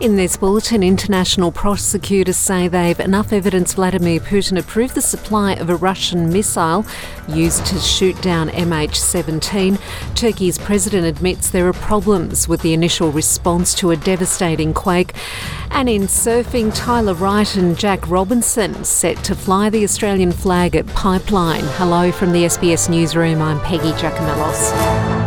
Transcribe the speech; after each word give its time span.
In 0.00 0.16
this 0.16 0.38
bulletin, 0.38 0.82
international 0.82 1.52
prosecutors 1.52 2.38
say 2.38 2.68
they've 2.68 2.98
enough 2.98 3.34
evidence 3.34 3.74
Vladimir 3.74 4.18
Putin 4.18 4.58
approved 4.58 4.94
the 4.94 5.02
supply 5.02 5.52
of 5.52 5.68
a 5.68 5.76
Russian 5.76 6.32
missile 6.32 6.86
used 7.28 7.66
to 7.66 7.78
shoot 7.78 8.18
down 8.22 8.48
MH17. 8.48 9.78
Turkey's 10.14 10.56
president 10.56 11.04
admits 11.04 11.50
there 11.50 11.68
are 11.68 11.74
problems 11.74 12.48
with 12.48 12.62
the 12.62 12.72
initial 12.72 13.12
response 13.12 13.74
to 13.74 13.90
a 13.90 13.96
devastating 13.98 14.72
quake. 14.72 15.12
And 15.70 15.86
in 15.86 16.04
surfing, 16.04 16.74
Tyler 16.74 17.12
Wright 17.12 17.54
and 17.54 17.78
Jack 17.78 18.08
Robinson 18.08 18.82
set 18.84 19.22
to 19.24 19.34
fly 19.34 19.68
the 19.68 19.84
Australian 19.84 20.32
flag 20.32 20.76
at 20.76 20.86
Pipeline. 20.86 21.64
Hello 21.74 22.10
from 22.10 22.32
the 22.32 22.44
SBS 22.44 22.88
Newsroom. 22.88 23.42
I'm 23.42 23.60
Peggy 23.60 23.92
Giakoumelos. 23.92 25.19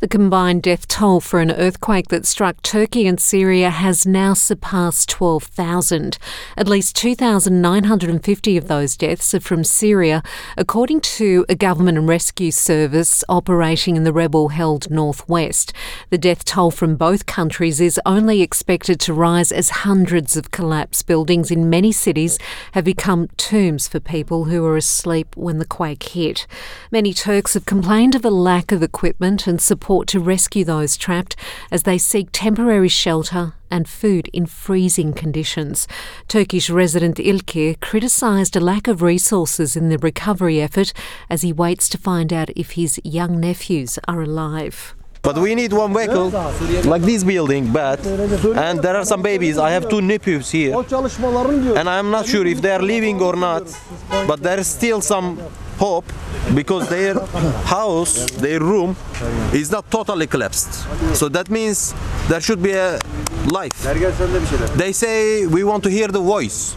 The 0.00 0.08
combined 0.08 0.62
death 0.62 0.88
toll 0.88 1.20
for 1.20 1.40
an 1.40 1.50
earthquake 1.50 2.08
that 2.08 2.24
struck 2.24 2.62
Turkey 2.62 3.06
and 3.06 3.20
Syria 3.20 3.68
has 3.68 4.06
now 4.06 4.32
surpassed 4.32 5.10
12,000. 5.10 6.16
At 6.56 6.68
least 6.68 6.96
2,950 6.96 8.56
of 8.56 8.66
those 8.66 8.96
deaths 8.96 9.34
are 9.34 9.40
from 9.40 9.62
Syria, 9.62 10.22
according 10.56 11.02
to 11.02 11.44
a 11.50 11.54
government 11.54 11.98
and 11.98 12.08
rescue 12.08 12.50
service 12.50 13.22
operating 13.28 13.94
in 13.94 14.04
the 14.04 14.12
rebel 14.12 14.48
held 14.48 14.90
northwest. 14.90 15.74
The 16.08 16.16
death 16.16 16.46
toll 16.46 16.70
from 16.70 16.96
both 16.96 17.26
countries 17.26 17.78
is 17.78 18.00
only 18.06 18.40
expected 18.40 19.00
to 19.00 19.12
rise 19.12 19.52
as 19.52 19.68
hundreds 19.84 20.34
of 20.34 20.50
collapsed 20.50 21.06
buildings 21.06 21.50
in 21.50 21.68
many 21.68 21.92
cities 21.92 22.38
have 22.72 22.84
become 22.84 23.28
tombs 23.36 23.86
for 23.86 24.00
people 24.00 24.44
who 24.44 24.62
were 24.62 24.78
asleep 24.78 25.36
when 25.36 25.58
the 25.58 25.66
quake 25.66 26.04
hit. 26.04 26.46
Many 26.90 27.12
Turks 27.12 27.52
have 27.52 27.66
complained 27.66 28.14
of 28.14 28.24
a 28.24 28.30
lack 28.30 28.72
of 28.72 28.82
equipment 28.82 29.46
and 29.46 29.60
support 29.60 29.89
support 29.90 30.06
to 30.06 30.20
rescue 30.20 30.64
those 30.64 30.96
trapped 30.96 31.34
as 31.72 31.82
they 31.82 31.98
seek 31.98 32.28
temporary 32.30 32.88
shelter 32.88 33.54
and 33.72 33.88
food 33.88 34.28
in 34.32 34.46
freezing 34.46 35.12
conditions. 35.12 35.88
Turkish 36.28 36.70
resident 36.70 37.16
Ilkir 37.16 37.74
criticised 37.80 38.54
a 38.54 38.60
lack 38.60 38.86
of 38.86 39.02
resources 39.02 39.74
in 39.74 39.88
the 39.88 39.98
recovery 39.98 40.60
effort 40.60 40.92
as 41.28 41.42
he 41.42 41.52
waits 41.52 41.88
to 41.88 41.98
find 41.98 42.32
out 42.32 42.50
if 42.54 42.72
his 42.72 43.00
young 43.02 43.40
nephews 43.40 43.98
are 44.06 44.22
alive. 44.22 44.94
But 45.22 45.36
we 45.38 45.56
need 45.56 45.72
one 45.72 45.92
vehicle 45.92 46.28
like 46.84 47.02
this 47.02 47.24
building, 47.24 47.72
but 47.72 47.98
and 48.66 48.78
there 48.80 48.96
are 48.96 49.04
some 49.04 49.22
babies. 49.22 49.58
I 49.58 49.70
have 49.70 49.88
two 49.88 50.00
nephews 50.00 50.52
here, 50.52 50.72
and 51.78 51.88
I'm 51.88 52.10
not 52.12 52.26
sure 52.26 52.46
if 52.46 52.62
they 52.62 52.70
are 52.70 52.82
leaving 52.92 53.20
or 53.20 53.34
not. 53.34 53.64
But 54.28 54.40
there 54.40 54.60
is 54.60 54.68
still 54.68 55.00
some 55.00 55.38
hope 55.80 56.04
because 56.54 56.88
their 56.88 57.14
house, 57.64 58.12
their 58.44 58.60
room, 58.60 58.94
is 59.52 59.70
not 59.70 59.90
totally 59.90 60.26
collapsed. 60.26 60.72
So 61.16 61.28
that 61.30 61.48
means 61.48 61.94
there 62.28 62.40
should 62.40 62.62
be 62.62 62.72
a 62.72 62.98
life. 63.50 63.78
They 64.76 64.92
say 64.92 65.46
we 65.46 65.64
want 65.64 65.82
to 65.84 65.90
hear 65.90 66.08
the 66.08 66.20
voice. 66.20 66.76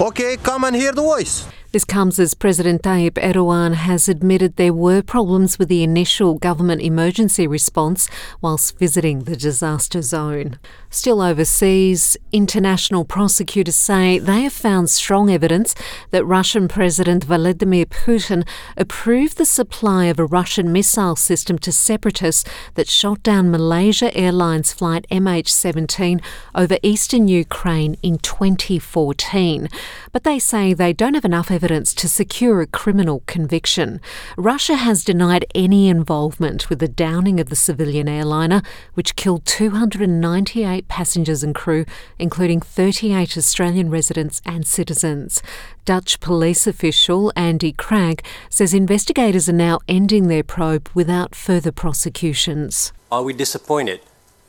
Okay, 0.00 0.36
come 0.36 0.64
and 0.64 0.74
hear 0.74 0.92
the 0.92 1.02
voice. 1.02 1.46
This 1.72 1.86
comes 1.86 2.18
as 2.18 2.34
President 2.34 2.82
Tayyip 2.82 3.12
Erdogan 3.12 3.72
has 3.72 4.06
admitted 4.06 4.56
there 4.56 4.74
were 4.74 5.00
problems 5.00 5.58
with 5.58 5.70
the 5.70 5.82
initial 5.82 6.34
government 6.34 6.82
emergency 6.82 7.46
response 7.46 8.10
whilst 8.42 8.78
visiting 8.78 9.20
the 9.20 9.36
disaster 9.36 10.02
zone. 10.02 10.58
Still 10.90 11.22
overseas, 11.22 12.14
international 12.30 13.06
prosecutors 13.06 13.74
say 13.74 14.18
they 14.18 14.42
have 14.42 14.52
found 14.52 14.90
strong 14.90 15.30
evidence 15.30 15.74
that 16.10 16.26
Russian 16.26 16.68
President 16.68 17.24
Vladimir 17.24 17.86
Putin 17.86 18.46
approved 18.76 19.38
the 19.38 19.46
supply 19.46 20.04
of 20.04 20.18
a 20.18 20.26
Russian 20.26 20.72
missile 20.72 21.16
system 21.16 21.58
to 21.60 21.72
separatists 21.72 22.44
that 22.74 22.86
shot 22.86 23.22
down 23.22 23.50
Malaysia 23.50 24.14
Airlines 24.14 24.74
flight 24.74 25.06
MH17 25.10 26.20
over 26.54 26.76
eastern 26.82 27.28
Ukraine 27.28 27.96
in 28.02 28.18
2014. 28.18 29.70
But 30.12 30.24
they 30.24 30.38
say 30.38 30.74
they 30.74 30.92
don't 30.92 31.14
have 31.14 31.24
enough 31.24 31.50
evidence 31.50 31.61
evidence 31.62 31.94
to 31.94 32.08
secure 32.08 32.60
a 32.60 32.66
criminal 32.66 33.22
conviction. 33.28 34.00
Russia 34.36 34.74
has 34.74 35.04
denied 35.04 35.46
any 35.54 35.88
involvement 35.88 36.68
with 36.68 36.80
the 36.80 36.88
downing 36.88 37.38
of 37.38 37.50
the 37.50 37.54
civilian 37.54 38.08
airliner, 38.08 38.62
which 38.94 39.14
killed 39.14 39.46
298 39.46 40.88
passengers 40.88 41.44
and 41.44 41.54
crew, 41.54 41.84
including 42.18 42.60
38 42.60 43.36
Australian 43.36 43.90
residents 43.90 44.42
and 44.44 44.66
citizens. 44.66 45.40
Dutch 45.84 46.18
police 46.18 46.66
official 46.66 47.32
Andy 47.36 47.72
Kraag 47.72 48.26
says 48.50 48.74
investigators 48.74 49.48
are 49.48 49.52
now 49.52 49.78
ending 49.86 50.26
their 50.26 50.42
probe 50.42 50.90
without 50.94 51.32
further 51.32 51.70
prosecutions. 51.70 52.92
Are 53.12 53.22
we 53.22 53.32
disappointed? 53.34 54.00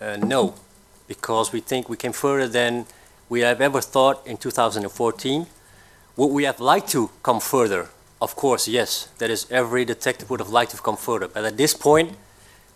Uh, 0.02 0.18
no, 0.18 0.56
because 1.08 1.52
we 1.52 1.60
think 1.60 1.88
we 1.88 1.96
came 1.96 2.12
further 2.12 2.48
than 2.48 2.88
we 3.30 3.42
have 3.42 3.62
ever 3.62 3.82
thought 3.82 4.26
in 4.26 4.38
2014. 4.38 5.46
Would 6.16 6.28
we 6.28 6.44
have 6.44 6.60
liked 6.60 6.90
to 6.90 7.10
come 7.24 7.40
further? 7.40 7.90
Of 8.22 8.36
course, 8.36 8.68
yes. 8.68 9.10
That 9.18 9.30
is, 9.32 9.48
every 9.50 9.84
detective 9.84 10.30
would 10.30 10.40
have 10.40 10.50
liked 10.50 10.72
to 10.72 10.78
have 10.78 10.84
come 10.84 10.98
further. 10.98 11.28
But 11.28 11.44
at 11.44 11.58
this 11.58 11.74
point, 11.74 12.16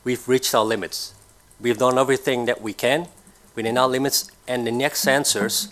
we've 0.04 0.28
reached 0.28 0.56
our 0.56 0.66
limits. 0.66 1.14
We've 1.62 1.78
done 1.78 1.98
everything 1.98 2.46
that 2.46 2.62
we 2.62 2.74
can 2.74 3.08
within 3.56 3.78
our 3.78 3.88
limits, 3.88 4.30
and 4.48 4.66
the 4.66 4.72
next 4.72 5.08
answers, 5.08 5.70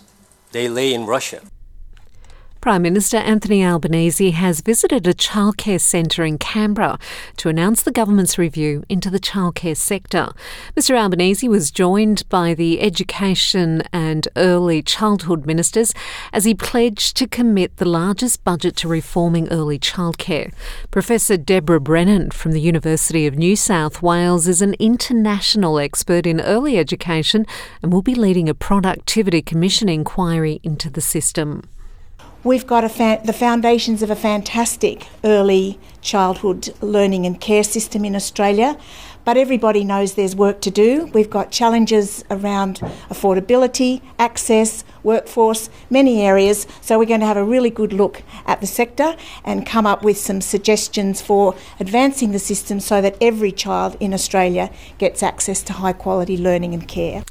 they 0.52 0.68
lay 0.68 0.94
in 0.94 1.06
Russia. 1.06 1.40
Prime 2.66 2.82
Minister 2.82 3.18
Anthony 3.18 3.64
Albanese 3.64 4.32
has 4.32 4.60
visited 4.60 5.06
a 5.06 5.14
childcare 5.14 5.80
centre 5.80 6.24
in 6.24 6.36
Canberra 6.36 6.98
to 7.36 7.48
announce 7.48 7.80
the 7.80 7.92
government's 7.92 8.38
review 8.38 8.82
into 8.88 9.08
the 9.08 9.20
childcare 9.20 9.76
sector. 9.76 10.32
Mr 10.76 11.00
Albanese 11.00 11.48
was 11.48 11.70
joined 11.70 12.28
by 12.28 12.54
the 12.54 12.80
Education 12.80 13.84
and 13.92 14.26
Early 14.34 14.82
Childhood 14.82 15.46
Ministers 15.46 15.94
as 16.32 16.44
he 16.44 16.54
pledged 16.54 17.16
to 17.18 17.28
commit 17.28 17.76
the 17.76 17.84
largest 17.84 18.42
budget 18.42 18.74
to 18.78 18.88
reforming 18.88 19.48
early 19.50 19.78
childcare. 19.78 20.52
Professor 20.90 21.36
Deborah 21.36 21.80
Brennan 21.80 22.32
from 22.32 22.50
the 22.50 22.60
University 22.60 23.28
of 23.28 23.38
New 23.38 23.54
South 23.54 24.02
Wales 24.02 24.48
is 24.48 24.60
an 24.60 24.74
international 24.80 25.78
expert 25.78 26.26
in 26.26 26.40
early 26.40 26.78
education 26.78 27.46
and 27.80 27.92
will 27.92 28.02
be 28.02 28.16
leading 28.16 28.48
a 28.48 28.54
productivity 28.54 29.40
commission 29.40 29.88
inquiry 29.88 30.58
into 30.64 30.90
the 30.90 31.00
system. 31.00 31.62
We've 32.46 32.64
got 32.64 32.88
fa- 32.92 33.20
the 33.24 33.32
foundations 33.32 34.04
of 34.04 34.10
a 34.12 34.14
fantastic 34.14 35.08
early 35.24 35.80
childhood 36.00 36.72
learning 36.80 37.26
and 37.26 37.40
care 37.40 37.64
system 37.64 38.04
in 38.04 38.14
Australia, 38.14 38.78
but 39.24 39.36
everybody 39.36 39.82
knows 39.82 40.14
there's 40.14 40.36
work 40.36 40.60
to 40.60 40.70
do. 40.70 41.06
We've 41.06 41.28
got 41.28 41.50
challenges 41.50 42.24
around 42.30 42.78
affordability, 43.10 44.00
access, 44.16 44.84
workforce, 45.02 45.68
many 45.90 46.22
areas. 46.22 46.68
So 46.80 47.00
we're 47.00 47.06
going 47.06 47.18
to 47.18 47.26
have 47.26 47.36
a 47.36 47.42
really 47.42 47.68
good 47.68 47.92
look 47.92 48.22
at 48.46 48.60
the 48.60 48.68
sector 48.68 49.16
and 49.44 49.66
come 49.66 49.84
up 49.84 50.04
with 50.04 50.16
some 50.16 50.40
suggestions 50.40 51.20
for 51.20 51.56
advancing 51.80 52.30
the 52.30 52.38
system 52.38 52.78
so 52.78 53.00
that 53.00 53.16
every 53.20 53.50
child 53.50 53.96
in 53.98 54.14
Australia 54.14 54.70
gets 54.98 55.20
access 55.20 55.64
to 55.64 55.72
high 55.72 55.94
quality 55.94 56.36
learning 56.36 56.74
and 56.74 56.86
care. 56.86 57.24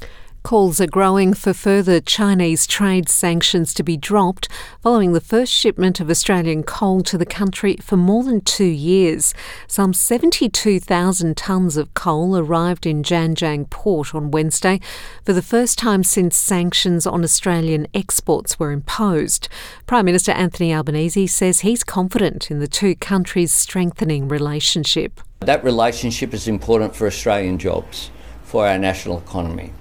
Calls 0.46 0.80
are 0.80 0.86
growing 0.86 1.34
for 1.34 1.52
further 1.52 2.00
Chinese 2.00 2.68
trade 2.68 3.08
sanctions 3.08 3.74
to 3.74 3.82
be 3.82 3.96
dropped 3.96 4.46
following 4.80 5.12
the 5.12 5.20
first 5.20 5.52
shipment 5.52 5.98
of 5.98 6.08
Australian 6.08 6.62
coal 6.62 7.02
to 7.02 7.18
the 7.18 7.26
country 7.26 7.78
for 7.82 7.96
more 7.96 8.22
than 8.22 8.40
two 8.40 8.62
years. 8.62 9.34
Some 9.66 9.92
72,000 9.92 11.34
tonnes 11.34 11.76
of 11.76 11.92
coal 11.94 12.38
arrived 12.38 12.86
in 12.86 13.02
Zhanjiang 13.02 13.68
port 13.70 14.14
on 14.14 14.30
Wednesday 14.30 14.78
for 15.24 15.32
the 15.32 15.42
first 15.42 15.80
time 15.80 16.04
since 16.04 16.36
sanctions 16.36 17.08
on 17.08 17.24
Australian 17.24 17.88
exports 17.92 18.56
were 18.56 18.70
imposed. 18.70 19.48
Prime 19.88 20.04
Minister 20.04 20.30
Anthony 20.30 20.72
Albanese 20.72 21.26
says 21.26 21.62
he's 21.62 21.82
confident 21.82 22.52
in 22.52 22.60
the 22.60 22.68
two 22.68 22.94
countries' 22.94 23.50
strengthening 23.50 24.28
relationship. 24.28 25.20
That 25.40 25.64
relationship 25.64 26.32
is 26.32 26.46
important 26.46 26.94
for 26.94 27.08
Australian 27.08 27.58
jobs, 27.58 28.12
for 28.44 28.68
our 28.68 28.78
national 28.78 29.18
economy. 29.18 29.72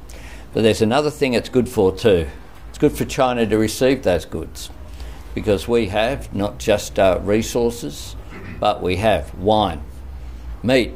But 0.56 0.62
there's 0.62 0.82
another 0.82 1.12
thing 1.12 1.34
it's 1.34 1.50
good 1.50 1.68
for 1.68 1.94
too. 1.94 2.30
It's 2.70 2.78
good 2.78 2.94
for 2.94 3.04
China 3.04 3.46
to 3.46 3.58
receive 3.58 4.04
those 4.04 4.24
goods 4.24 4.70
because 5.34 5.68
we 5.68 5.88
have 5.88 6.34
not 6.34 6.60
just 6.60 6.98
uh, 6.98 7.20
resources, 7.22 8.16
but 8.58 8.82
we 8.82 8.96
have 8.96 9.36
wine, 9.36 9.84
meat, 10.64 10.94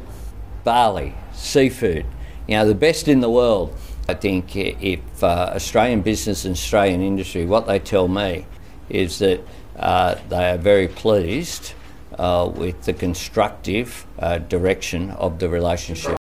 barley, 0.64 1.14
seafood, 1.34 2.06
you 2.48 2.56
know, 2.56 2.66
the 2.66 2.74
best 2.74 3.10
in 3.10 3.20
the 3.20 3.30
world. 3.30 3.76
I 4.08 4.14
think 4.14 4.56
if 4.56 5.02
uh, 5.22 5.52
Australian 5.54 6.04
business 6.04 6.46
and 6.46 6.54
Australian 6.54 7.02
industry, 7.02 7.46
what 7.46 7.68
they 7.68 7.80
tell 7.80 8.08
me 8.08 8.46
is 8.88 9.20
that 9.20 9.42
uh, 9.76 10.16
they 10.30 10.52
are 10.52 10.58
very 10.58 10.88
pleased 10.88 11.74
uh, 12.18 12.50
with 12.56 12.84
the 12.84 12.94
constructive 12.94 14.08
uh, 14.20 14.38
direction 14.38 15.12
of 15.12 15.40
the 15.40 15.50
relationship. 15.50 16.19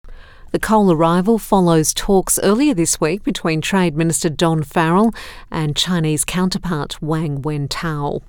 The 0.53 0.61
coal 0.61 0.93
arrival 0.93 1.39
follows 1.39 1.93
talks 1.93 2.39
earlier 2.43 2.73
this 2.73 3.01
week 3.01 3.25
between 3.25 3.61
Trade 3.61 3.97
Minister 3.97 4.29
Don 4.31 4.63
Farrell 4.63 5.13
and 5.51 5.77
Chinese 5.77 6.25
counterpart 6.25 7.03
Wang 7.03 7.43
Wentao. 7.43 8.23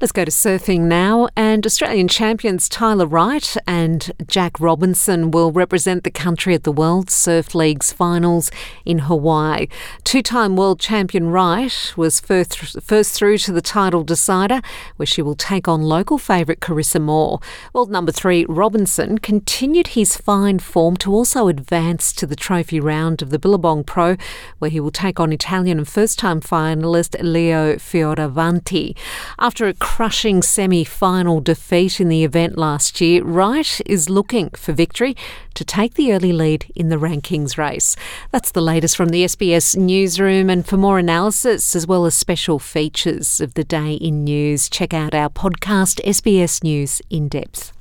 Let's 0.00 0.12
go 0.12 0.24
to 0.24 0.30
surfing 0.30 0.80
now. 0.88 1.28
And 1.36 1.66
Australian 1.66 2.08
champions 2.08 2.70
Tyler 2.70 3.04
Wright 3.04 3.54
and 3.66 4.10
Jack 4.26 4.58
Robinson 4.58 5.30
will 5.30 5.52
represent 5.52 6.04
the 6.04 6.10
country 6.10 6.54
at 6.54 6.64
the 6.64 6.72
World 6.72 7.10
Surf 7.10 7.54
League's 7.54 7.92
finals 7.92 8.50
in 8.86 9.00
Hawaii. 9.00 9.66
Two 10.02 10.22
time 10.22 10.56
world 10.56 10.80
champion 10.80 11.26
Wright 11.26 11.92
was 11.98 12.18
first, 12.18 12.80
first 12.82 13.12
through 13.12 13.36
to 13.38 13.52
the 13.52 13.60
title 13.60 14.02
decider, 14.02 14.62
where 14.96 15.04
she 15.04 15.20
will 15.20 15.34
take 15.34 15.68
on 15.68 15.82
local 15.82 16.16
favourite 16.16 16.60
Carissa 16.60 16.98
Moore. 16.98 17.38
World 17.74 17.90
number 17.90 18.10
three 18.10 18.46
Robinson 18.48 19.18
continued 19.18 19.88
his 19.88 20.16
fine 20.16 20.60
form 20.60 20.96
to 20.96 21.12
also 21.12 21.46
advance 21.48 22.14
to 22.14 22.26
the 22.26 22.36
trophy 22.36 22.80
round 22.80 23.20
of 23.20 23.28
the 23.28 23.38
Billabong 23.38 23.84
Pro, 23.84 24.16
where 24.60 24.70
he 24.70 24.80
will 24.80 24.90
take 24.90 25.20
on 25.20 25.30
Italian 25.30 25.76
and 25.76 25.86
first 25.86 26.18
time 26.18 26.40
finalist 26.40 27.22
Leo 27.22 27.74
Fioravanti. 27.74 28.96
After 29.38 29.68
a 29.68 29.74
crushing 29.96 30.40
semi 30.40 30.84
final 30.84 31.40
defeat 31.40 32.00
in 32.00 32.08
the 32.08 32.22
event 32.22 32.56
last 32.56 33.00
year, 33.00 33.24
Wright 33.24 33.80
is 33.84 34.08
looking 34.08 34.48
for 34.50 34.72
victory 34.72 35.16
to 35.54 35.64
take 35.64 35.94
the 35.94 36.12
early 36.12 36.32
lead 36.32 36.70
in 36.76 36.90
the 36.90 36.96
rankings 36.96 37.58
race. 37.58 37.96
That's 38.30 38.52
the 38.52 38.62
latest 38.62 38.96
from 38.96 39.08
the 39.08 39.24
SBS 39.24 39.76
newsroom. 39.76 40.48
And 40.48 40.64
for 40.64 40.76
more 40.76 41.00
analysis 41.00 41.74
as 41.74 41.88
well 41.88 42.06
as 42.06 42.14
special 42.14 42.60
features 42.60 43.40
of 43.40 43.54
the 43.54 43.64
day 43.64 43.94
in 43.94 44.22
news, 44.22 44.68
check 44.70 44.94
out 44.94 45.12
our 45.12 45.28
podcast, 45.28 46.00
SBS 46.04 46.62
News 46.62 47.02
in 47.10 47.28
Depth. 47.28 47.72